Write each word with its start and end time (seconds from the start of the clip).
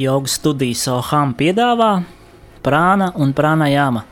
Jogas 0.00 0.38
studijas 0.38 0.86
Soham 0.86 1.34
piedāvā 1.36 2.02
prāna 2.64 3.10
un 3.20 3.34
prāna 3.36 3.66
jāma 3.68 4.06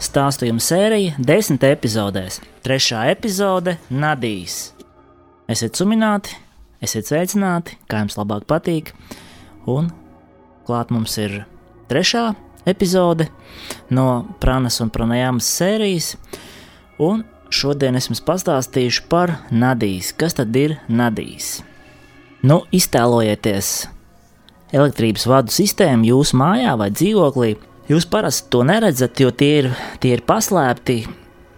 stāstījuma 0.00 0.62
sērija 0.62 1.16
desmit 1.20 1.64
epizodēs. 1.68 2.40
Trešā 2.64 3.06
epizode- 3.12 3.76
Nadīs. 4.02 4.72
Esiet 5.48 5.76
sumināti, 5.76 6.34
esiet 6.82 7.06
sveicināti, 7.06 7.76
kā 7.88 8.00
jums 8.02 8.16
labāk 8.16 8.46
patīk. 8.48 8.92
Un 9.66 9.92
klāt 10.66 10.90
mums 10.90 11.18
ir 11.18 11.44
trešā 11.88 12.34
epizode 12.66 13.28
no 13.90 14.26
prānas 14.40 14.80
un 14.80 14.90
prānajāmas 14.90 15.42
sērijas. 15.58 16.16
Un 16.98 17.24
šodien 17.50 17.94
es 17.94 18.08
jums 18.08 18.24
pastāstīšu 18.24 19.08
par 19.08 19.38
Nadīs. 19.50 20.16
Kas 20.16 20.34
tad 20.34 20.56
ir 20.56 20.78
Nadīs? 20.88 21.62
Nu, 22.42 22.64
iztēlojieties 22.72 23.95
elektrības 24.76 25.26
vadu 25.28 25.54
sistēmu 25.54 26.10
jūsu 26.10 26.36
mājā 26.38 26.76
vai 26.78 26.90
dzīvoklī. 26.92 27.54
Jūs 27.90 28.08
parasti 28.10 28.50
to 28.52 28.64
neredzat, 28.66 29.20
jo 29.22 29.30
tie 29.30 29.52
ir, 29.60 29.70
tie 30.02 30.16
ir 30.16 30.24
paslēpti 30.26 31.04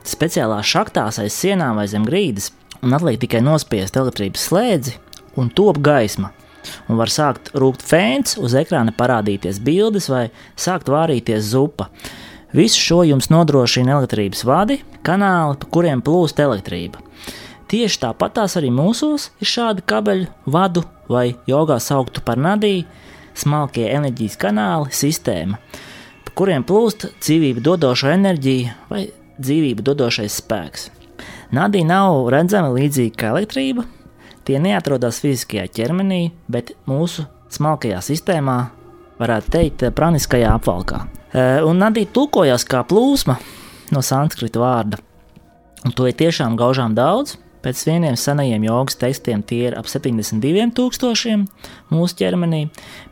speciālās 0.09 0.69
šaktās 0.69 1.21
aiz 1.23 1.37
sienām 1.37 1.81
vai 1.81 1.87
zem 1.91 2.05
grīdas, 2.09 2.51
un 2.85 2.97
atliek 2.97 3.21
tikai 3.21 3.41
nospiest 3.45 3.97
elektrības 3.97 4.49
slēdzi 4.51 4.97
un 5.41 5.51
top 5.51 5.81
gaisma. 5.85 6.33
Un 6.91 6.99
var 7.01 7.09
sākt 7.09 7.53
rūkt 7.57 7.85
fēns, 7.87 8.37
uz 8.41 8.55
ekrāna 8.59 8.93
parādīties 8.97 9.61
bildes 9.65 10.09
vai 10.13 10.27
sākt 10.59 10.91
vārīties 10.93 11.53
zupa. 11.55 11.89
Visu 12.53 12.81
šo 12.81 13.03
jums 13.05 13.29
nodrošina 13.33 13.97
elektrības 13.97 14.45
vadi, 14.49 14.81
kanāli, 15.05 15.59
pa 15.61 15.69
kuriem 15.73 16.03
plūst 16.05 16.41
elektrība. 16.41 17.01
Tieši 17.69 18.01
tāpatās 18.07 18.57
arī 18.57 18.71
mūsos 18.73 19.29
ir 19.43 19.49
šādi 19.49 19.85
kabeļu 19.89 20.29
vadu 20.49 20.85
vai 21.13 21.35
jogā 21.49 21.77
sauktu 21.81 22.23
par 22.25 22.41
nadiju, 22.41 22.87
smalkie 23.39 23.87
enerģijas 23.93 24.37
kanāli 24.41 24.95
sistēma, 24.95 25.59
pa 26.27 26.35
kuriem 26.39 26.67
plūst 26.67 27.09
dzīvību 27.19 27.65
dodošo 27.65 28.11
enerģiju 28.13 28.75
vai 28.91 29.07
dzīvību 29.39 29.85
dodošais 29.87 30.41
spēks. 30.43 30.89
Nadija 31.55 31.87
nav 31.89 32.29
redzama 32.33 32.73
līdzīgi 32.75 33.15
kā 33.19 33.33
elektrība, 33.33 33.87
tie 34.45 34.59
neatrodas 34.63 35.21
fiziskajā 35.25 35.67
ķermenī, 35.79 36.23
bet 36.51 36.75
mūsu 36.89 37.25
smalkajā 37.53 38.01
sistēmā, 38.05 38.59
varētu 39.19 39.53
teikt, 39.55 39.87
praniskajā 39.97 40.53
apvalkā. 40.59 41.03
E, 41.33 41.47
un 41.67 41.81
Nadija 41.81 42.11
tulkojas 42.15 42.67
kā 42.69 42.85
plūsma 42.87 43.39
no 43.95 44.05
sanskrita 44.05 44.61
vārda, 44.63 45.01
un 45.85 45.95
to 45.97 46.09
ir 46.09 46.17
tiešām 46.19 46.57
gaužām 46.59 46.95
daudz. 46.99 47.39
Pēc 47.69 47.83
vieniem 47.85 48.15
senajiem 48.17 48.63
jogas 48.65 48.97
tekstiem 48.97 49.43
tie 49.45 49.67
ir 49.69 49.75
ap 49.77 49.85
72,000 49.93 51.43
mūsu 51.93 52.15
ķermenī, 52.17 52.61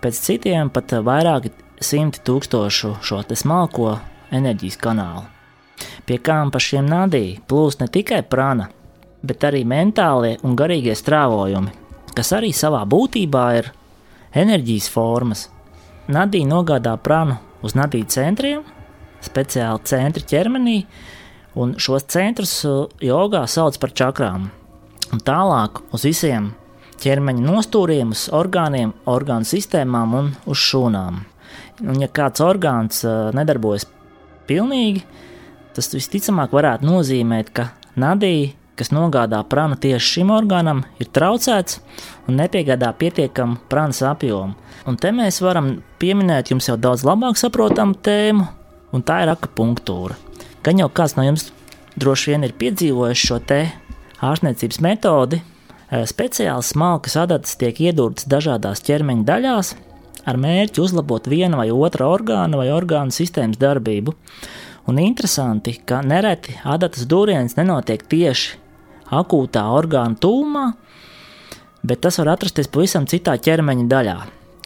pēc 0.01 0.17
citiem 0.17 0.71
pat 0.73 0.95
vairāki 1.05 1.51
simti 1.85 2.23
tūkstošu 2.25 2.95
šo 3.05 3.19
smalko 3.37 3.91
enerģijas 4.33 4.79
kanālu. 4.81 5.27
Pie 6.09 6.17
kām 6.25 6.49
pa 6.49 6.57
šiem 6.57 6.89
nādī 6.89 7.37
plūst 7.45 7.85
ne 7.85 7.91
tikai 7.93 8.23
prana, 8.25 8.71
bet 9.21 9.45
arī 9.45 9.61
mentālie 9.69 10.39
un 10.41 10.57
garīgie 10.57 10.97
strāvojumi, 10.97 11.77
kas 12.17 12.33
arī 12.33 12.55
savā 12.57 12.81
būtībā 12.89 13.45
ir 13.59 13.69
enerģijas 14.33 14.89
formas. 14.89 15.51
Nadī 16.09 16.47
nogādā 16.49 16.97
pranu 16.97 17.37
uz 17.61 17.77
nadī 17.77 18.07
centriem, 18.09 18.65
speciāli 19.21 19.85
centri 19.85 20.25
ķermenī, 20.25 20.79
Un 21.57 21.75
šos 21.81 22.05
centrus 22.13 22.59
uh, 22.69 22.85
jogā 23.01 23.47
sauc 23.49 23.79
par 23.81 23.95
čakrām. 23.97 24.51
Un 25.15 25.23
tālāk 25.25 25.81
uz 25.95 26.05
visiem 26.05 26.51
ķermeņa 27.01 27.45
nostūriem, 27.45 28.13
uz 28.13 28.27
orgāniem, 28.35 28.93
orgānu 29.09 29.49
sistēmām 29.49 30.15
un 30.19 30.31
uz 30.49 30.61
šūnām. 30.61 31.23
Un, 31.85 31.97
ja 32.01 32.09
kāds 32.13 32.43
orgāns 32.45 33.03
uh, 33.05 33.31
nedarbojas 33.37 33.87
pilnīgi, 34.49 35.05
tas 35.77 35.93
visticamāk 35.93 36.55
varētu 36.57 36.89
nozīmēt, 36.89 37.53
ka 37.57 37.71
nadija, 38.01 38.53
kas 38.77 38.93
nogādā 38.93 39.41
prana 39.49 39.77
tieši 39.81 40.19
šim 40.19 40.33
orgānam, 40.37 40.85
ir 41.01 41.09
traucēts 41.13 41.81
un 42.29 42.41
nepiegādā 42.41 42.93
pietiekamu 43.01 43.63
pranas 43.71 44.03
apjomu. 44.05 44.57
Un 44.87 45.01
te 45.01 45.13
mēs 45.15 45.41
varam 45.45 45.79
pieminēt 46.01 46.53
jums 46.53 46.69
jau 46.69 46.77
daudz 46.81 47.05
labāk 47.07 47.41
saprotamu 47.41 47.97
tēmu, 48.05 48.47
un 48.93 49.05
tā 49.07 49.23
ir 49.25 49.33
akupunktūra. 49.33 50.26
Gan 50.67 50.81
jau 50.81 50.89
kāds 50.91 51.13
no 51.15 51.23
jums 51.23 51.53
droši 51.95 52.33
vien 52.33 52.43
ir 52.43 52.57
piedzīvojis 52.59 53.21
šo 53.23 53.37
te 53.47 53.61
ārstniecības 54.27 54.81
metodi. 54.83 55.39
Eh, 55.87 56.03
speciāli 56.11 56.67
smalkas 56.67 57.15
adatas 57.23 57.55
tiek 57.61 57.79
iedurtas 57.85 58.27
dažādās 58.27 58.83
ķermeņa 58.89 59.23
daļās 59.29 59.71
ar 60.27 60.41
mērķi 60.43 60.83
uzlabot 60.83 61.31
viena 61.31 61.61
vai 61.61 61.69
otra 61.71 62.11
orgāna 62.11 62.59
vai 62.59 62.67
orgānu 62.75 63.15
sistēmas 63.15 63.63
darbību. 63.63 64.17
Un 64.91 64.99
interesanti, 64.99 65.79
ka 65.87 66.03
nereti 66.03 66.59
adatas 66.67 67.07
dūriens 67.07 67.55
nenotiek 67.55 68.03
tieši 68.03 68.59
akūtā 69.15 69.69
orgāna 69.71 70.19
tūmā, 70.19 70.69
bet 71.87 72.03
tas 72.03 72.19
var 72.19 72.35
atrasties 72.35 72.67
pavisam 72.67 73.07
citā 73.07 73.39
ķermeņa 73.39 73.91
daļā. 73.91 74.21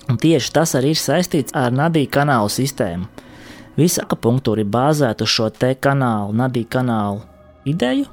Un 0.09 0.17
tieši 0.17 0.57
tas 0.57 0.79
arī 0.81 0.97
ir 0.97 1.01
saistīts 1.05 1.53
ar 1.53 1.77
nadiju 1.77 2.09
kanālu 2.09 2.49
sistēmu. 2.49 3.29
Visa 3.81 4.05
akupunktūra 4.05 4.61
ir 4.61 4.69
bāzēta 4.69 5.25
uz 5.25 5.33
šo 5.33 5.49
te 5.55 5.73
kanālu, 5.81 6.35
nadī 6.37 6.67
kanālu 6.69 7.23
ideju, 7.71 8.07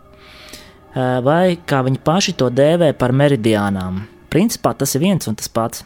vai 1.28 1.57
kā 1.67 1.81
viņi 1.85 2.00
paši 2.05 2.35
to 2.39 2.47
dēvē 2.53 2.94
par 2.97 3.11
meridiānām. 3.11 4.05
Principā 4.31 4.73
tas 4.78 4.95
ir 4.95 5.03
viens 5.03 5.28
un 5.28 5.35
tas 5.39 5.51
pats. 5.51 5.83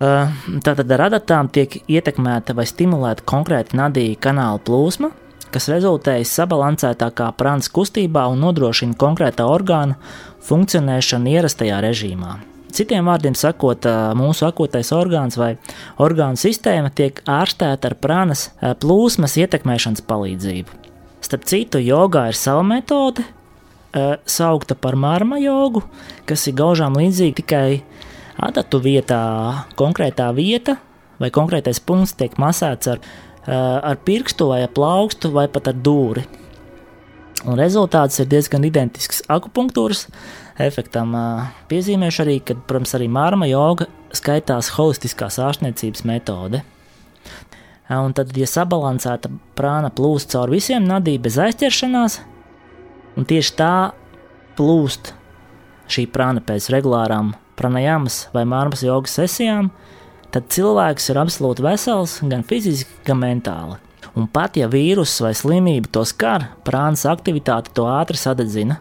Tātad 0.00 0.92
ar 0.96 1.02
adatām 1.10 1.50
tiek 1.52 1.74
ietekmēta 1.84 2.54
vai 2.56 2.64
stimulēta 2.68 3.26
konkrēta 3.28 3.76
nadīja 3.76 4.16
kanāla 4.28 4.62
plūsma, 4.64 5.10
kas 5.52 5.68
rezultējas 5.68 6.32
sabalansētākā 6.38 7.32
prānas 7.36 7.68
kustībā 7.74 8.24
un 8.32 8.40
nodrošina 8.46 8.96
konkrētā 9.00 9.44
orgāna 9.50 9.98
funkcionēšanu 10.46 11.34
ierastajā 11.34 11.82
režīmā. 11.84 12.38
Citiem 12.74 13.08
vārdiem 13.10 13.34
sakot, 13.38 13.86
mūsu 14.18 14.46
akūtais 14.48 14.92
orgāns 14.96 15.38
vai 15.40 15.54
orgānu 16.00 16.38
sistēma 16.40 16.92
tiek 16.94 17.20
ārstēta 17.28 17.90
ar 17.90 17.96
prānas 18.00 18.48
plūsmas 18.82 19.36
ietekmēšanas 19.40 20.06
palīdzību. 20.06 20.78
Starp 21.20 21.44
citu, 21.50 21.82
jogā 21.84 22.28
ir 22.30 22.38
sava 22.38 22.62
metode, 22.64 23.26
saukta 24.24 24.76
par 24.78 24.96
marma 24.96 25.40
jogu, 25.42 25.82
kas 26.26 26.46
ir 26.48 26.56
gaužām 26.58 26.96
līdzīga 26.96 27.40
tikai 27.42 27.80
adatu 28.40 28.80
vietā, 28.80 29.20
konkrētā 29.76 30.30
vieta 30.36 30.78
vai 31.20 31.28
konkrētais 31.34 31.82
punkts 31.84 32.14
tiek 32.16 32.38
masēts 32.40 32.88
ar, 32.94 33.02
ar 33.50 33.98
pirkstu 34.06 34.48
vai 34.52 34.62
ar 34.64 34.72
plaukstu 34.72 35.32
vai 35.34 35.48
pat 35.52 35.68
ar 35.72 35.76
dūri. 35.76 36.24
Un 37.48 37.56
rezultāts 37.56 38.20
ir 38.20 38.28
diezgan 38.28 38.66
identisks 38.68 39.22
akupunktūras 39.32 40.04
efektam. 40.60 41.14
Piezīmēšu 41.70 42.24
arī, 42.26 42.36
ka, 42.44 42.56
protams, 42.68 42.92
arī 42.98 43.08
mārma 43.08 43.48
joga 43.48 43.88
skaitās 44.16 44.74
holistiskās 44.76 45.38
ārstniecības 45.40 46.04
metode. 46.08 46.60
Un 47.90 48.12
tad, 48.14 48.36
ja 48.38 48.46
sabalansēta 48.46 49.32
prāna 49.58 49.88
plūst 49.90 50.30
caur 50.34 50.52
visiem 50.52 50.84
nadī 50.86 51.16
bez 51.22 51.40
aizķeršanās, 51.42 52.20
un 53.18 53.26
tieši 53.26 53.56
tā 53.58 53.74
plūst 54.58 55.14
šī 55.90 56.06
prāna 56.12 56.44
pēc 56.44 56.68
regulārām 56.70 57.32
pranajāmas 57.58 58.26
vai 58.36 58.44
mārmas 58.46 58.84
jogas 58.86 59.16
sesijām, 59.18 59.72
tad 60.30 60.52
cilvēks 60.54 61.10
ir 61.10 61.18
absolūti 61.24 61.66
vesels 61.66 62.20
gan 62.30 62.44
fiziski, 62.46 63.00
gan 63.08 63.24
mentāli. 63.24 63.80
Un 64.18 64.26
pat 64.26 64.56
ja 64.58 64.66
vīruss 64.70 65.20
vai 65.22 65.30
slimība 65.38 65.90
to 65.94 66.02
skar, 66.08 66.48
prānas 66.66 67.04
aktivitāte 67.06 67.70
to 67.76 67.86
ātri 67.86 68.18
sadedzina. 68.18 68.80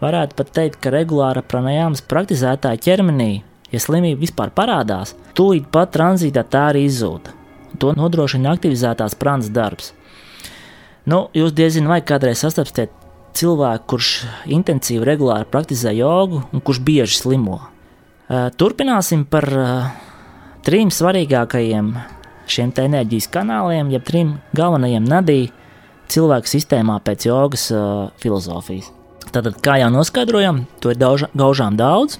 Varētu 0.00 0.38
pat 0.38 0.52
teikt, 0.56 0.78
ka 0.80 0.92
regulāra 0.94 1.42
pranajāmas 1.44 2.04
praktizētāja 2.08 2.80
ķermenī, 2.86 3.42
ja 3.74 3.82
slimība 3.82 4.22
vispār 4.22 4.54
parādās, 4.56 5.12
tūlīt 5.36 5.68
pat 5.74 5.92
tranzītā 5.96 6.46
tā 6.48 6.68
arī 6.72 6.86
izzūd. 6.88 7.28
To 7.82 7.92
nodrošina 7.98 8.54
aktivizētās 8.54 9.18
prānas 9.20 9.50
darbs. 9.52 9.92
Nu, 11.04 11.26
jūs 11.36 11.52
diezin 11.52 11.90
vai 11.90 12.00
kādreiz 12.06 12.40
sastapsiet 12.40 12.94
cilvēku, 13.36 13.84
kurš 13.92 14.10
intensīvi, 14.48 15.04
regulāri 15.04 15.48
praktizē 15.50 15.92
jogu 15.92 16.44
un 16.54 16.62
kurš 16.64 16.80
bieži 16.86 17.18
slimo. 17.18 17.58
Turpināsim 18.56 19.26
par 19.28 19.44
trim 20.64 20.88
svarīgākajiem 20.94 21.90
šiem 22.50 22.72
enerģijas 22.84 23.30
kanāliem, 23.32 23.90
jeb 23.94 24.04
trim 24.06 24.34
galvenajiem 24.56 25.06
nadī 25.08 25.40
cilvēku 26.10 26.50
sistēmā 26.50 26.98
pēc 27.04 27.26
jogas 27.28 27.70
uh, 27.72 28.10
filozofijas. 28.20 28.90
Tātad, 29.32 29.56
kā 29.64 29.78
jau 29.80 29.90
noskaidrojām, 29.94 30.64
to 30.84 30.92
ir 30.92 31.00
daudz, 31.00 31.24
gaužām 31.34 31.78
daudz, 31.80 32.18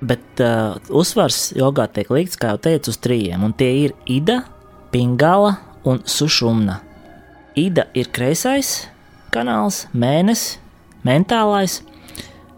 bet 0.00 0.42
uh, 0.42 0.78
uzsvars 0.88 1.50
jogā 1.58 1.88
tiek 1.92 2.10
likts, 2.14 2.38
kā 2.38 2.54
jau 2.54 2.60
teicu, 2.68 2.94
uz 2.94 3.00
trījiem, 3.02 3.42
un 3.44 3.54
tie 3.58 3.72
ir 3.84 3.96
Ida, 4.06 4.42
Pingala 4.92 5.56
un 5.88 6.00
Sušumna. 6.06 6.78
Ida 7.58 7.88
ir 7.98 8.10
kreisais 8.14 8.86
kanāls, 9.34 9.86
mēnesis, 9.92 10.58
mentālais, 11.04 11.80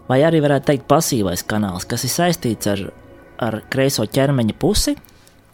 vai 0.09 0.21
arī 0.27 0.41
varētu 0.43 0.69
teikt 0.71 0.89
pasīvais 0.91 1.43
kanāls, 1.47 1.87
kas 1.89 2.05
ir 2.05 2.13
saistīts 2.13 2.69
ar, 2.69 2.85
ar 3.41 3.61
kreiso 3.73 4.05
ķermeņa 4.05 4.57
pusi, 4.61 4.95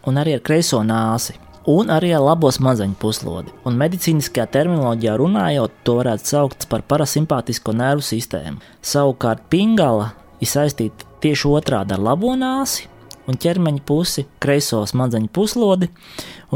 un 0.08 0.18
arī 0.20 0.38
ar 0.38 0.42
kreiso 0.44 0.80
nāsi. 0.86 1.36
Un 1.68 1.90
arī 1.92 2.14
ar 2.16 2.22
labo 2.24 2.48
smadzeņu 2.48 2.96
puslodi. 2.96 3.52
Un 3.68 3.76
medicīniskajā 3.76 4.46
terminoloģijā 4.54 5.16
runājot, 5.20 5.74
to 5.84 5.98
varētu 5.98 6.30
saukt 6.30 6.64
par 6.70 6.84
parasimpātisko 6.88 7.74
nervu 7.76 8.06
sistēmu. 8.06 8.62
Savukārt 8.80 9.44
pingala 9.52 10.14
ir 10.40 10.48
saistīta 10.48 11.04
tieši 11.20 11.50
otrādi 11.52 11.92
ar 11.92 12.00
labo 12.06 12.32
nāsi, 12.40 12.86
un 13.28 13.36
ķermeņa 13.36 13.84
pusi, 13.84 14.24
kreiso 14.40 14.80
smadzeņu 14.88 15.28
puslodi 15.34 15.90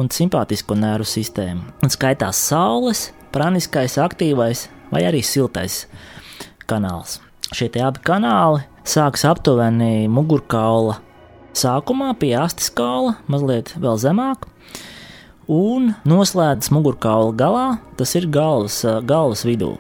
un 0.01 0.09
simpātisko 0.09 0.79
nervu 0.81 1.09
sistēmu. 1.13 1.67
Un 1.85 1.93
skaitās 1.93 2.41
saules, 2.49 3.11
praniskais, 3.35 3.99
aktīvais 4.01 4.67
vai 4.93 5.05
arī 5.09 5.21
siltais 5.21 5.85
kanāls. 6.69 7.19
Šie 7.53 7.69
abi 7.85 8.01
kanāli 8.07 8.65
sākas 8.89 9.27
aptuveni 9.29 10.09
mugurkaula 10.09 11.03
sākumā 11.57 12.13
pie 12.19 12.33
astes 12.39 12.71
kaula, 12.75 13.17
mazliet 13.31 13.75
vēl 13.81 13.99
zemāk, 14.01 14.47
un 15.53 15.93
noslēdzas 16.09 16.73
mugurkaula 16.75 17.33
galā, 17.37 17.67
tas 17.99 18.15
ir 18.19 18.29
galvas, 18.33 18.83
galvas 19.09 19.45
vidū. 19.47 19.75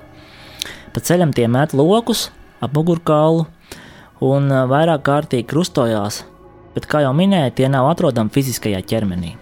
Pa 0.92 1.00
ceļam 1.00 1.32
tie 1.32 1.48
met 1.48 1.72
lokus 1.72 2.30
ap 2.62 2.74
mugurkaulu 2.76 3.46
un 4.22 4.50
vairāk 4.70 5.04
kārtīgi 5.06 5.48
krustojās, 5.50 6.22
bet, 6.74 6.86
kā 6.86 7.02
jau 7.06 7.14
minēju, 7.16 7.56
tie 7.56 7.70
nav 7.72 7.88
atrodami 7.90 8.32
fiziskajā 8.32 8.82
ķermenī. 8.86 9.36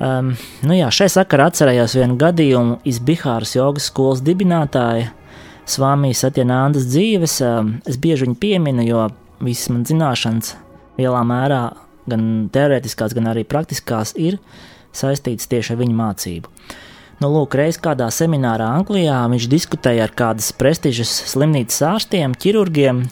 Um, 0.00 0.32
nu 0.64 0.76
jā, 0.78 0.86
šai 0.88 1.10
sakarā 1.12 1.50
atcerējos 1.50 1.98
vienu 1.98 2.16
gadījumu 2.20 2.78
iz 2.88 3.02
Bihāras 3.04 3.52
jogas 3.52 3.90
skolas 3.90 4.22
dibinātāja 4.24 5.10
Svāmijas 5.68 6.24
Atjanāndas 6.24 6.86
dzīves. 6.88 7.34
Um, 7.44 7.74
es 7.84 8.00
bieži 8.00 8.24
viņu 8.24 8.38
pieminu, 8.40 8.86
jo 8.88 9.02
visas 9.44 9.68
man 9.68 9.84
zināšanas 9.88 10.54
lielā 11.00 11.22
mērā, 11.26 11.62
gan 12.10 12.28
teorētiskās, 12.52 13.14
gan 13.16 13.32
arī 13.32 13.44
praktiskās, 13.48 14.14
ir 14.20 14.38
saistītas 14.96 15.50
tieši 15.50 15.74
ar 15.74 15.80
viņa 15.80 15.98
mācību. 15.98 16.54
Nu, 17.20 17.28
lūk, 17.28 17.54
reiz 17.58 17.76
kādā 17.76 18.06
seminārā 18.14 18.70
Anglijā 18.78 19.18
viņš 19.28 19.48
diskutēja 19.52 20.06
ar 20.06 20.14
kādas 20.16 20.54
prestižas 20.56 21.10
slimnīcas 21.28 21.82
ārstiem, 21.84 22.32
ķirurgiem, 22.32 23.02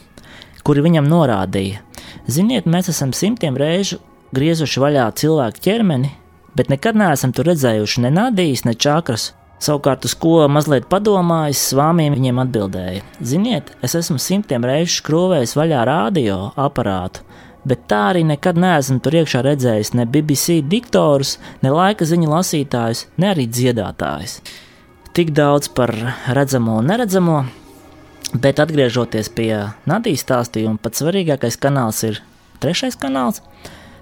kuri 0.64 0.84
viņam 0.86 1.10
norādīja: 1.10 1.82
Ziniet, 2.24 2.64
mēs 2.64 2.88
esam 2.88 3.12
simtiem 3.12 3.58
reižu 3.60 4.00
griezuši 4.32 4.80
vaļā 4.80 5.10
cilvēku 5.20 5.60
ķermeni, 5.64 6.14
bet 6.56 6.72
nekad 6.72 6.96
neesam 6.96 7.34
tur 7.36 7.50
redzējuši 7.50 8.06
ne 8.06 8.14
nadijas, 8.14 8.64
ne 8.64 8.72
čakras. 8.72 9.34
Savukārt, 9.58 10.04
uz 10.06 10.14
ko 10.14 10.44
mazliet 10.48 10.86
padomājis, 10.88 11.66
svāmiem 11.72 12.14
viņiem 12.14 12.40
atbildēja: 12.44 13.04
Ziniet, 13.20 13.74
es 13.82 13.96
esmu 13.98 14.16
simtiem 14.22 14.64
reižu 14.64 15.02
skrūvējis 15.02 15.56
vaļā 15.58 15.82
radio 15.88 16.36
aparātu, 16.56 17.26
bet 17.68 17.84
tā 17.90 18.00
arī 18.12 18.24
nekad 18.28 18.58
neesmu 18.60 18.98
tur 19.04 19.18
iekšā 19.20 19.42
redzējis 19.46 19.92
ne 19.98 20.06
BBC 20.08 20.58
diktorus, 20.64 21.36
ne 21.62 21.72
laika 21.74 22.08
ziņu 22.08 22.30
lasītājus, 22.32 23.04
ne 23.20 23.30
arī 23.34 23.46
dziedātājus. 23.52 24.40
Tik 25.16 25.32
daudz 25.36 25.70
par 25.74 25.92
redzamo 26.32 26.78
un 26.80 26.90
neredzamo, 26.90 27.38
bet 28.34 28.60
atgriežoties 28.64 29.30
pie 29.34 29.52
Nadijas 29.88 30.26
stāstījuma, 30.26 30.80
pats 30.82 31.04
svarīgākais 31.04 31.60
kanāls 31.60 32.02
ir 32.08 32.20
trešais 32.62 32.98
kanāls. 33.00 33.42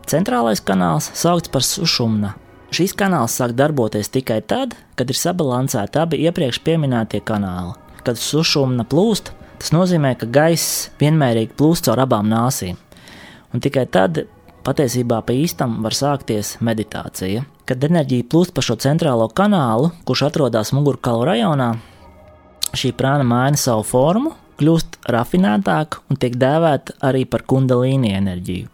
Centrālais 0.07 0.63
kanāls 0.63 1.11
saukts 1.19 1.51
par 1.51 1.67
sušumna 1.67 2.37
Šīs 2.75 2.97
kanāls 2.99 3.37
sāk 3.39 3.53
darboties 3.55 4.11
tikai 4.11 4.41
tad, 4.43 4.75
kad 4.99 5.11
ir 5.11 5.17
sabalansēti 5.17 6.01
abi 6.03 6.19
iepriekš 6.27 6.59
minētie 6.83 7.21
kanāli. 7.23 7.77
Kad 8.03 8.19
sušumna 8.19 8.85
plūst, 8.85 9.31
tas 9.61 9.71
nozīmē, 9.73 10.17
ka 10.19 10.27
gaiss 10.27 10.91
vienmērīgi 10.99 11.55
plūst 11.57 11.87
caur 11.87 12.03
abām 12.03 12.27
nāsīm. 12.29 12.77
Un 13.55 13.63
tikai 13.63 13.87
tad 13.91 14.25
patiesībā 14.67 15.21
pa 15.27 15.35
īstam 15.37 15.79
var 15.85 15.95
sākties 15.95 16.57
meditācija. 16.65 17.45
Kad 17.67 17.85
enerģija 17.87 18.27
plūst 18.31 18.55
pa 18.55 18.63
šo 18.65 18.77
centrālo 18.83 19.29
kanālu, 19.31 19.93
kurš 20.07 20.27
atrodas 20.29 20.73
mugurkaula 20.75 21.33
rajonā, 21.33 21.71
šī 22.77 22.93
prāna 22.99 23.27
maina 23.27 23.59
savu 23.59 23.87
formu, 23.87 24.35
kļūst 24.61 25.01
rafinētāka 25.13 26.03
un 26.11 26.19
tiek 26.21 26.37
dēvēta 26.41 26.97
arī 27.07 27.27
par 27.29 27.45
kundalīni 27.49 28.15
enerģiju. 28.17 28.73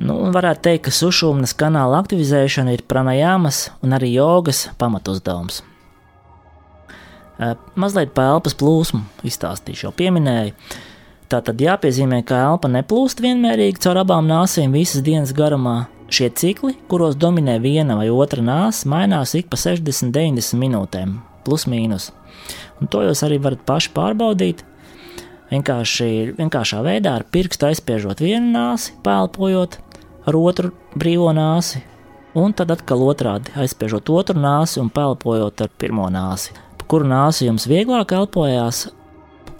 Nu, 0.00 0.16
varētu 0.32 0.64
teikt, 0.68 0.84
ka 0.86 0.94
sušūmnas 0.94 1.52
kanāla 1.58 1.98
aktivizēšana 2.00 2.76
ir 2.76 2.86
pranajāmas 2.88 3.66
un 3.84 3.96
arī 3.96 4.14
jogas 4.14 4.68
pamatuzdevums. 4.80 5.64
Mazliet 7.80 8.12
par 8.14 8.36
elpas 8.36 8.54
plūsmu 8.60 9.02
izstāstīšu, 9.26 9.86
jau 9.88 9.92
pieminēju. 9.96 10.54
Tā 11.30 11.38
tad 11.46 11.60
jāpiezīmē, 11.62 12.24
ka 12.26 12.40
elpa 12.48 12.66
neplūst 12.66 13.20
vienmērīgi 13.22 13.78
caur 13.84 14.00
abām 14.00 14.26
nāsīm 14.26 14.72
visas 14.74 15.04
dienas 15.06 15.30
garumā. 15.30 15.84
Šie 16.10 16.26
cikli, 16.34 16.72
kuros 16.90 17.14
dominē 17.14 17.60
viena 17.62 17.94
vai 17.94 18.08
otra 18.10 18.42
nāsa, 18.42 18.88
mainās 18.90 19.36
ik 19.38 19.46
pa 19.52 19.60
60-90 19.60 20.58
minūtēm, 20.58 21.12
plus 21.46 21.68
mīnus. 21.70 22.08
Un 22.82 22.90
to 22.90 23.04
jūs 23.06 23.22
arī 23.22 23.38
varat 23.44 23.62
paši 23.62 23.92
pārbaudīt, 23.94 24.64
vienkārši, 25.52 26.10
vienkāršā 26.40 26.82
veidā 26.82 27.14
ar 27.20 27.28
pirkstu 27.30 27.70
aizspiežot 27.70 28.26
vienu 28.26 28.50
nāsi, 28.56 28.96
pēlpojot, 29.06 29.78
ar 30.26 30.42
otru 30.42 30.74
brīvo 30.98 31.30
nāsi, 31.36 31.84
un 32.34 32.58
tad 32.58 32.74
atkal 32.74 33.06
otrādi 33.06 33.54
aizspiežot 33.54 34.10
otru 34.10 34.42
nāsi 34.42 34.82
un 34.82 34.90
pelpojot 34.90 35.62
ar 35.62 35.70
pirmo 35.78 36.10
nāsi. 36.10 36.58
Pa 36.74 36.90
kuru 36.90 37.06
nāsi 37.06 37.46
jums 37.46 37.70
vieglāk 37.70 38.18
elpojās, 38.18 38.88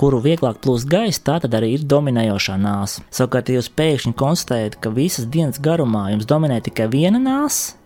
kuru 0.01 0.23
vieglāk 0.25 0.63
plūst 0.65 0.89
gaisa, 0.89 1.21
tā 1.27 1.35
tad 1.45 1.57
arī 1.59 1.75
ir 1.77 1.85
dominējošā 1.89 2.57
nāsa. 2.61 3.05
Savukārt, 3.13 3.51
ja 3.53 3.61
jūs 3.61 3.69
pēkšņi 3.77 4.17
konstatējat, 4.17 4.79
ka 4.81 4.95
visas 4.97 5.29
dienas 5.29 5.61
garumā 5.61 6.09
jums 6.15 6.29
dominē 6.31 6.63
tikai 6.65 6.89
viena 6.93 7.21
nāsa, 7.21 7.77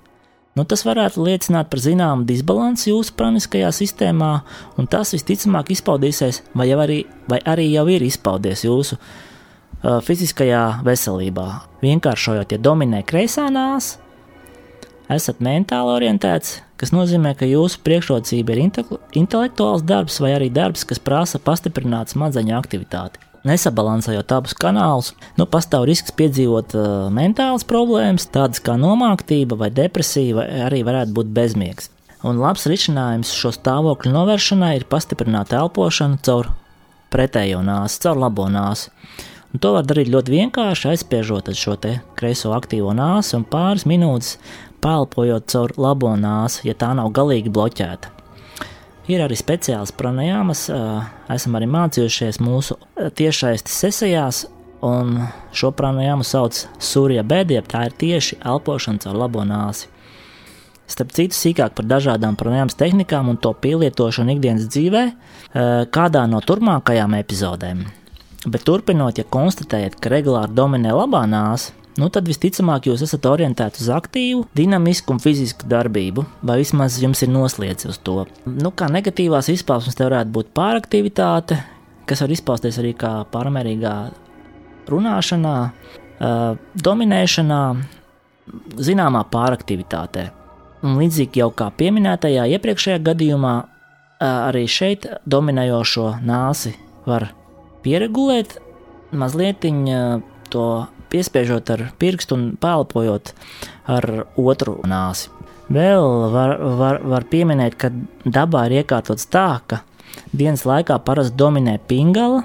Nu, 0.54 0.62
tas 0.62 0.84
varētu 0.86 1.24
liecināt 1.26 1.66
par 1.66 1.80
zināmu 1.82 2.22
disbalansu 2.28 2.92
jūsu 2.92 3.16
praniskajā 3.18 3.72
sistēmā, 3.74 4.30
un 4.78 4.86
tas 4.86 5.10
visticamāk 5.10 5.72
izpaudīsies, 5.74 6.44
vai 6.54 6.68
arī, 6.70 7.00
vai 7.26 7.40
arī 7.42 7.66
jau 7.72 7.88
ir 7.90 8.04
izpaudies 8.06 8.62
jūsu 8.62 8.94
uh, 8.94 9.98
fiziskajā 10.06 10.62
veselībā. 10.86 11.48
Vienkāršojot, 11.82 12.54
ja 12.54 12.62
dominē 12.62 13.02
kreisā 13.02 13.48
nāsa, 13.50 13.98
esat 15.10 15.42
mentāli 15.42 15.96
orientēts, 15.96 16.60
kas 16.80 16.92
nozīmē, 16.94 17.34
ka 17.38 17.48
jūsu 17.48 17.80
priekšrocība 17.86 18.54
ir 18.54 18.64
intelektuāls 18.64 19.84
darbs 19.86 20.20
vai 20.22 20.34
arī 20.36 20.50
darbs, 20.52 20.84
kas 20.88 21.02
prasa 21.02 21.40
pastiprināt 21.42 22.14
smadzeņu 22.14 22.56
aktivitāti. 22.58 23.22
Nesabalansējot 23.44 24.32
abus 24.32 24.54
kanālus, 24.56 25.10
nu, 25.36 25.44
pastāv 25.44 25.84
risks 25.84 26.14
piedzīvot 26.16 26.76
uh, 26.78 26.86
mentālas 27.12 27.66
problēmas, 27.68 28.24
tādas 28.32 28.62
kā 28.64 28.78
nomāktība 28.80 29.58
vai 29.60 29.68
depresija, 29.68 30.38
vai 30.38 30.46
arī 30.64 30.80
varētu 30.86 31.12
būt 31.18 31.34
bezmiegs. 31.36 31.90
Un 32.24 32.40
labs 32.40 32.64
risinājums 32.70 33.34
šo 33.36 33.52
stāvokļu 33.52 34.14
novēršanai 34.14 34.72
ir 34.78 34.86
pastiprināt 34.88 35.52
elpošanu 35.52 36.22
caur 36.24 36.48
pretējo 37.12 37.60
nāsi, 37.66 38.00
caur 38.06 38.22
labo 38.22 38.48
nāsi. 38.48 38.88
Un 39.52 39.60
to 39.62 39.74
var 39.76 39.84
darīt 39.86 40.08
ļoti 40.10 40.32
vienkārši, 40.32 40.88
aizspiežot 40.94 41.52
šo 41.54 41.76
kreiso 42.16 42.54
aktīvo 42.56 42.96
nāsi 42.96 43.36
un 43.36 43.44
pāris 43.46 43.84
minūtes 43.86 44.38
pelpojot 44.84 45.48
caur 45.48 45.72
labo 45.80 46.12
nāsi, 46.20 46.68
ja 46.68 46.76
tā 46.76 46.92
nav 46.96 47.08
galīgi 47.16 47.52
bloķēta. 47.52 48.12
Ir 49.08 49.20
arī 49.20 49.36
speciāls 49.36 49.92
pranajāmas, 49.96 50.66
esam 51.32 51.56
arī 51.58 51.66
mācījušies 51.72 52.38
mūsu 52.40 52.76
tiešsaistes 53.16 53.80
sesijās, 53.84 54.44
un 54.84 55.18
šo 55.56 55.70
pranajāmu 55.76 56.24
sauc 56.28 56.60
Surja 56.80 57.24
bēdiep, 57.24 57.66
tā 57.68 57.86
ir 57.88 57.98
tieši 58.00 58.38
elpošana 58.44 59.00
caur 59.04 59.18
labo 59.24 59.44
nāsi. 59.48 59.88
Starp 60.84 61.14
citu, 61.16 61.32
sīkāk 61.32 61.72
par 61.78 61.86
dažādām 61.88 62.36
pranajāmas 62.36 62.76
tehnikām 62.76 63.30
un 63.32 63.38
to 63.40 63.54
pielietošanu 63.56 64.34
ikdienas 64.34 64.66
dzīvē, 64.68 65.04
kādā 65.92 66.24
no 66.28 66.42
turpmākajām 66.44 67.16
epizodēm. 67.16 67.80
Bet 68.44 68.66
turpinot, 68.68 69.16
ja 69.16 69.24
konstatējat, 69.24 69.96
ka 69.96 70.12
regulāri 70.12 70.52
dominē 70.52 70.92
labā 70.92 71.22
nāsa, 71.24 71.72
nu 72.00 72.08
tad 72.12 72.28
visticamāk 72.28 72.88
jūs 72.88 73.04
esat 73.06 73.26
orientēti 73.30 73.82
uz 73.84 73.90
aktīvu, 73.94 74.44
dinamisku 74.56 75.14
un 75.14 75.22
fizisku 75.22 75.68
darbību, 75.70 76.24
vai 76.42 76.58
vismaz 76.62 76.98
jums 77.02 77.22
ir 77.24 77.32
noslēdz 77.34 77.88
uz 77.90 78.00
to. 78.06 78.24
Nu, 78.46 78.72
kā 78.74 78.88
negatīvās 78.92 79.50
izpausmes 79.54 79.96
te 79.98 80.06
varētu 80.06 80.34
būt 80.34 80.52
pāraktivitāte, 80.56 81.60
kas 82.08 82.24
var 82.24 82.34
izpausties 82.34 82.78
arī 82.82 82.94
kā 82.98 83.12
pārmērīgā 83.32 83.94
runāšanā, 84.90 85.58
dominēšanā, 86.84 87.60
zināmā 88.84 89.22
pāraktivitātē. 89.32 90.26
Un 90.84 90.98
līdzīgi 91.00 91.40
jau 91.40 91.48
kā 91.56 91.70
pieminētajā 91.78 92.44
iepriekšējā 92.56 92.98
gadījumā, 93.06 93.54
arī 94.24 94.66
šeit 94.68 95.06
dominējošo 95.30 96.10
nāsi 96.24 96.74
var 97.08 97.30
pieregulēt, 97.84 98.58
mazliet 99.16 99.64
to 100.52 100.66
piespiežot 101.14 101.70
ar 101.70 101.86
pirkstu 102.02 102.36
un 102.38 102.46
pelpojot 102.60 103.32
ar 103.94 104.10
otru 104.40 104.80
nāsi. 104.88 105.30
Vēl 105.72 106.06
var, 106.34 106.58
var, 106.76 106.98
var 107.08 107.24
pieminēt, 107.30 107.78
ka 107.80 107.88
dabā 108.24 108.66
ir 108.68 108.82
iekārtots 108.82 109.30
tā, 109.32 109.62
ka 109.66 109.80
dienas 110.36 110.66
laikā 110.68 110.98
parasti 111.06 111.38
dominē 111.40 111.78
pingala, 111.88 112.42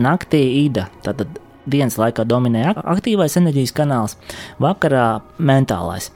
naktī 0.00 0.40
ida. 0.64 0.86
Tātad 1.04 1.36
dienas 1.68 1.98
laikā 2.00 2.24
dominē 2.28 2.70
aktīvais 2.78 3.36
enerģijas 3.40 3.74
kanāls, 3.76 4.16
vakarā 4.62 5.20
mentālais. 5.36 6.12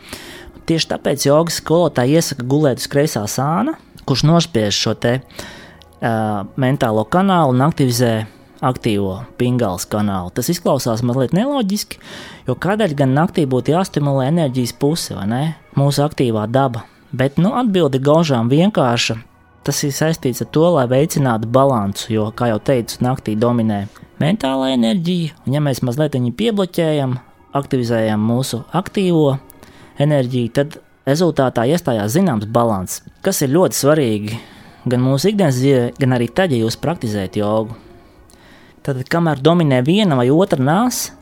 Tieši 0.71 0.93
tāpēc 0.93 1.27
jogas 1.27 1.59
skolotāji 1.61 2.17
iesaka 2.17 2.47
gulēt 2.47 2.81
uz 2.81 2.89
kreisā 2.89 3.27
sāna, 3.29 3.75
kurš 4.09 4.25
nospiež 4.29 4.77
šo 4.77 4.95
te 4.97 5.19
uh, 5.21 6.45
mentālo 6.61 7.05
kanālu 7.11 7.57
un 7.57 7.67
aktivizē 7.67 8.15
aktīvo 8.65 9.21
pingāls 9.41 9.87
kanālu. 9.91 10.33
Tas 10.35 10.51
izklausās 10.53 11.03
mazliet 11.07 11.35
neloģiski, 11.37 12.01
jo 12.49 12.57
kādēļ 12.61 12.95
gan 12.99 13.17
naktī 13.17 13.47
būtu 13.49 13.75
jāstimulē 13.75 14.29
enerģijas 14.31 14.77
puse, 14.81 15.17
vai 15.17 15.27
ne? 15.31 15.43
Mūsu 15.79 16.05
aktīvā 16.05 16.47
daba. 16.51 16.85
Bet, 17.11 17.41
nu, 17.43 17.55
atbildi 17.59 17.99
gaužām 18.05 18.51
vienkārša. 18.53 19.19
Tas 19.67 19.83
ir 19.85 19.93
saistīts 19.93 20.41
ar 20.45 20.49
to, 20.55 20.69
lai 20.77 20.87
veicinātu 20.89 21.49
balansu, 21.51 22.13
jo, 22.15 22.29
kā 22.37 22.49
jau 22.53 22.61
teicu, 22.65 23.01
naktī 23.05 23.35
dominē 23.37 23.83
mentālā 24.21 24.71
enerģija, 24.77 25.35
un 25.45 25.57
ja 25.57 25.61
mēs 25.65 25.83
mazliet 25.85 26.17
viņu 26.17 26.33
piebloķējam, 26.39 27.19
aktivizējam 27.57 28.25
mūsu 28.25 28.63
aktīvo 28.77 29.35
enerģiju, 30.01 30.55
tad 30.57 30.79
rezultātā 31.09 31.67
iestājās 31.69 32.15
zināms 32.15 32.49
līdzsvars, 32.49 33.03
kas 33.25 33.43
ir 33.45 33.55
ļoti 33.57 33.81
svarīgi 33.83 34.41
gan 34.89 35.05
mūsu 35.05 35.33
ikdienas 35.33 35.61
dzīvē, 35.61 35.85
gan 36.01 36.17
arī 36.17 36.31
tad, 36.33 36.53
ja 36.55 36.65
jūs 36.65 36.81
praktizējat 36.81 37.41
jogu. 37.41 37.77
Tad, 38.81 39.03
kamēr 39.13 39.43
dominē 39.45 39.83
viena 39.85 40.17
vai 40.17 40.31
otra 40.33 40.61
nāsa, 40.65 41.13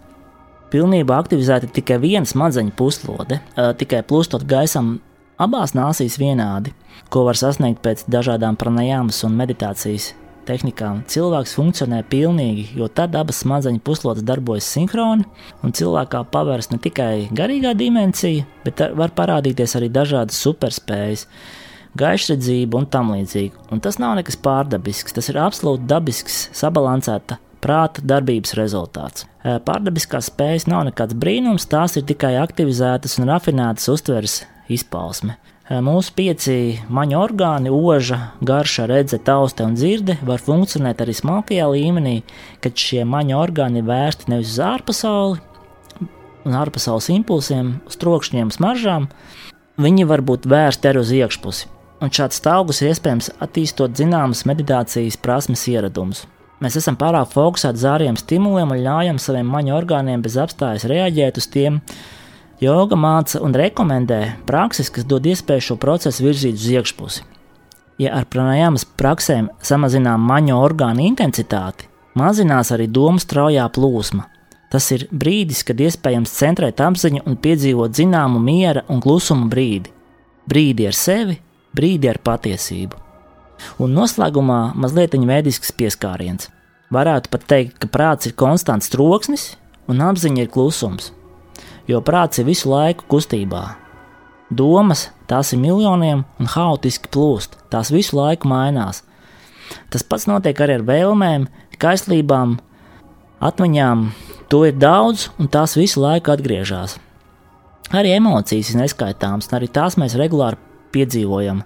pilnībā 0.71 1.17
aktivizēta 1.19 1.67
tikai 1.75 1.97
viena 2.03 2.29
smadzeņu 2.29 2.75
puslode, 2.79 3.41
tikai 3.81 4.05
plūstot 4.07 4.45
gaisam 4.47 4.99
abās 5.43 5.75
nāsīs 5.75 6.19
vienādi, 6.21 6.71
ko 7.11 7.25
var 7.27 7.39
sasniegt 7.41 7.83
pēc 7.83 8.05
dažādām 8.11 8.59
pranajāmas 8.61 9.25
un 9.27 9.35
meditācijas 9.39 10.13
tehnikām, 10.49 11.03
cilvēks 11.11 11.57
funkcionē 11.59 12.05
pilnīgi, 12.09 12.69
jo 12.79 12.87
tad 12.89 13.17
abas 13.19 13.43
smadzeņu 13.43 13.83
puslodes 13.85 14.25
darbojas 14.25 14.69
sinhroni, 14.77 15.27
un 15.67 15.75
cilvēkā 15.77 16.23
pavērs 16.33 16.71
ne 16.73 16.79
tikai 16.85 17.27
garīgā 17.37 17.75
dimensija, 17.77 18.47
bet 18.65 18.85
var 18.97 19.13
parādīties 19.19 19.77
arī 19.81 19.91
dažādas 19.93 20.39
superspējas, 20.47 21.27
gaišredzība 21.99 22.79
un 22.79 22.87
tam 22.87 23.13
līdzīgi. 23.17 23.67
Un 23.75 23.83
tas 23.85 23.99
nav 24.01 24.15
nekas 24.21 24.39
pārdabisks, 24.41 25.19
tas 25.19 25.29
ir 25.33 25.43
absolūti 25.43 25.91
dabisks, 25.91 26.41
sabalansēta 26.57 27.43
prāta 27.65 28.05
darbības 28.05 28.55
rezultāts. 28.59 29.27
Pārdabiskās 29.43 30.31
spējas 30.33 30.69
nav 30.71 30.87
nekāds 30.89 31.17
brīnums, 31.19 31.69
tās 31.71 31.97
ir 31.99 32.07
tikai 32.09 32.37
aktivizētas 32.43 33.19
un 33.19 33.31
rafinētas 33.33 33.91
uztveres 33.93 34.43
izpausme. 34.69 35.39
Mūsu 35.69 36.15
pieci 36.17 36.55
maņu 36.89 37.19
orgāni, 37.21 37.69
oža, 37.69 38.33
garša, 38.41 38.87
redzes, 38.89 39.21
tauste 39.27 39.67
un 39.67 39.75
dzirde 39.77 40.17
var 40.25 40.41
funkcionēt 40.41 41.03
arī 41.05 41.13
smalkajā 41.19 41.67
līmenī, 41.75 42.15
kad 42.65 42.73
šie 42.73 43.03
maņu 43.05 43.37
orgāni 43.37 43.83
ir 43.83 43.91
vērsti 43.91 44.33
nevis 44.33 44.55
uz 44.55 44.63
ārpasauli 44.65 45.43
un 46.49 46.57
ārpasaules 46.57 47.11
impulsiem, 47.13 47.75
uz 47.85 47.99
trokšņiem, 48.01 48.55
smaržām, 48.55 49.11
viņi 49.77 50.09
var 50.09 50.25
būt 50.25 50.49
vērsti 50.49 50.89
arī 50.89 51.05
uz 51.05 51.13
iekšpusi. 51.21 51.69
Un 52.01 52.15
šāds 52.15 52.39
stāvoklis 52.41 52.85
iespējams 52.89 53.33
attīstot 53.43 53.97
zināmas 53.99 54.45
meditācijas 54.49 55.19
prasmes 55.21 55.67
ieradumus. 55.69 56.25
Mēs 56.59 56.77
esam 56.81 56.97
pārāk 56.99 57.31
fokusēti 57.31 57.79
uz 57.79 57.87
ārējiem 57.87 58.17
stimuliem 58.19 58.73
un 58.75 58.81
ļaujam 58.83 59.19
saviem 59.23 59.51
maņu 59.53 59.77
orgāniem 59.77 60.23
bez 60.25 60.35
apstājas 60.43 60.89
reaģēt 60.91 61.39
uz 61.39 61.47
tiem, 61.55 61.83
Joga 62.59 62.97
māca 62.99 63.39
un 63.47 63.53
rekomendē 63.55 64.33
prakses, 64.47 64.89
kas 64.91 65.05
dod 65.07 65.29
iespēju 65.31 65.63
šo 65.63 65.77
procesu 65.79 66.25
virzīt 66.25 66.57
uz 66.59 66.65
iekšpusi. 66.73 67.23
Ja 68.03 68.17
ar 68.19 68.27
pranajāmas 68.27 68.83
praksēm 68.99 69.53
samazinām 69.63 70.27
maņu 70.27 70.59
orgānu 70.59 71.07
intensitāti, 71.07 71.87
mazinās 72.19 72.75
arī 72.75 72.91
domu 72.91 73.23
straujā 73.23 73.69
plūsma. 73.71 74.27
Tas 74.75 74.91
ir 74.91 75.07
brīdis, 75.15 75.63
kad 75.65 75.79
iespējams 75.79 76.35
centrēt 76.35 76.83
apziņu 76.83 77.23
un 77.31 77.39
piedzīvot 77.39 77.95
zināmu 77.95 78.43
miera 78.43 78.83
un 78.91 78.99
klusuma 79.07 79.47
brīdi. 79.47 79.95
Brīdi 80.51 80.91
ar 80.91 80.99
sevi, 80.99 81.39
brīdi 81.79 82.11
ar 82.11 82.19
patiesību. 82.27 83.08
Un 83.79 83.95
noslēgumā 83.97 84.75
mazliet 84.75 85.15
vēdisks 85.15 85.75
pieskāriens. 85.75 86.51
Varētu 86.95 87.31
pat 87.31 87.45
teikt, 87.47 87.79
ka 87.83 87.89
prāts 87.93 88.27
ir 88.27 88.37
konstants 88.39 88.89
troksnis 88.89 89.57
un 89.89 90.01
apziņa 90.01 90.47
ir 90.47 90.53
klusums 90.53 91.13
jo 91.89 92.01
prāts 92.05 92.41
ir 92.41 92.49
visu 92.49 92.71
laiku 92.71 93.07
kustībā. 93.09 93.65
Domas 94.49 95.09
tās 95.29 95.53
ir 95.53 95.61
miljoniem 95.61 96.25
un 96.41 96.51
haotiski 96.53 97.11
plūst, 97.13 97.57
tās 97.73 97.93
visu 97.93 98.17
laiku 98.17 98.49
mainās. 98.49 99.03
Tas 99.93 100.05
pats 100.05 100.29
notiek 100.29 100.61
arī 100.65 100.79
ar 100.79 100.87
vēlmēm, 100.89 101.49
kaislībām, 101.81 102.57
atmiņām. 103.45 104.09
To 104.49 104.63
ir 104.65 104.79
daudz, 104.81 105.29
un 105.37 105.51
tās 105.53 105.77
visu 105.77 106.01
laiku 106.01 106.33
atgriežas. 106.33 106.97
Arī 107.93 108.15
emocijas 108.17 108.73
ir 108.73 108.81
neskaitāmas, 108.81 109.49
un 109.49 109.59
arī 109.59 109.69
tās 109.73 109.97
mēs 110.01 110.17
regulāri 110.17 110.61
piedzīvojam. 110.93 111.63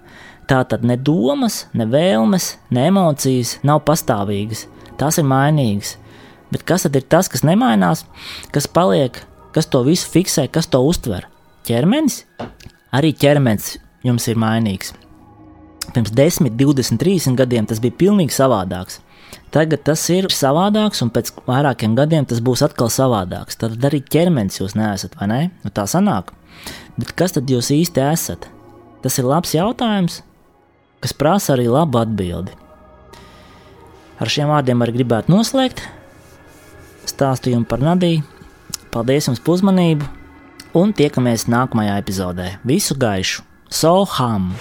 Tā 0.47 0.61
tad 0.67 0.83
ne 0.83 0.97
domas, 0.99 1.65
ne 1.73 1.87
vēlmes, 1.87 2.57
ne 2.75 2.87
emocijas 2.91 3.57
nav 3.63 3.85
pastāvīgas, 3.87 4.67
tās 4.99 5.19
ir 5.21 5.27
mainīgas. 5.29 5.97
Bet 6.53 6.65
kas 6.67 6.85
tad 6.85 6.97
ir 6.99 7.05
tas, 7.09 7.29
kas 7.31 7.45
nemainās, 7.47 8.03
kas 8.53 8.67
paliek 8.69 9.23
Kas 9.53 9.69
to 9.69 9.83
visu 9.85 10.09
fiksē, 10.09 10.47
kas 10.49 10.65
to 10.65 10.79
uztver? 10.81 11.27
Ķermenis? 11.67 12.23
Arī 12.93 13.11
ķermenis 13.13 13.75
jums 14.01 14.25
ir 14.31 14.39
mainīgs. 14.41 14.95
Pirms 15.93 16.09
10, 16.17 16.49
20, 16.57 16.97
30 16.97 17.37
gadiem 17.37 17.67
tas 17.69 17.81
bija 17.83 17.93
pilnīgi 17.99 18.33
savādāks. 18.33 18.97
Tagad 19.53 19.83
tas 19.85 20.01
ir 20.09 20.31
savādāks, 20.33 21.03
un 21.05 21.11
pēc 21.13 21.29
vairākiem 21.45 21.93
gadiem 21.97 22.25
tas 22.25 22.41
būs 22.41 22.65
atkal 22.65 22.89
savādāks. 22.89 23.59
Tad 23.61 23.77
arī 23.85 24.01
ķermenis 24.01 24.57
jūs 24.57 24.73
neesat, 24.79 25.13
vai 25.19 25.29
ne? 25.29 25.39
Nu, 25.61 25.69
tā 25.69 25.85
sanāk. 25.89 26.33
Bet 26.97 27.13
kas 27.13 27.37
tad 27.37 27.53
jūs 27.53 27.69
īsti 27.75 28.01
esat? 28.07 28.49
Tas 29.05 29.19
ir 29.21 29.29
labs 29.29 29.53
jautājums, 29.53 30.23
kas 31.03 31.15
prasa 31.15 31.57
arī 31.57 31.67
labu 31.67 31.99
atbildi. 31.99 32.55
Ar 34.23 34.31
šiem 34.31 34.47
vārdiem 34.47 34.83
arī 34.85 34.95
gribētu 35.01 35.33
noslēgt 35.33 35.83
stāstījumu 37.09 37.67
par 37.67 37.83
Nadiju. 37.83 38.23
Paldies 38.93 39.27
jums 39.27 39.41
par 39.41 39.57
uzmanību, 39.57 40.07
un 40.77 40.93
tiekamies 40.95 41.49
nākamajā 41.49 41.97
epizodē. 42.03 42.53
Visu 42.63 42.97
gaišu! 42.99 43.43
Soham! 43.73 44.51